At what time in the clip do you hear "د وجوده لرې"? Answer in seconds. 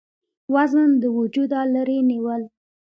1.01-1.99